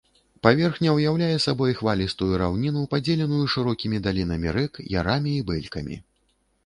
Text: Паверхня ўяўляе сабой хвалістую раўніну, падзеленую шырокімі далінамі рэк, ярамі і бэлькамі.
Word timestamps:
Паверхня 0.45 0.93
ўяўляе 0.99 1.35
сабой 1.43 1.75
хвалістую 1.81 2.31
раўніну, 2.43 2.81
падзеленую 2.95 3.45
шырокімі 3.57 3.97
далінамі 4.09 4.49
рэк, 4.59 4.73
ярамі 5.01 5.31
і 5.43 5.47
бэлькамі. 5.51 5.95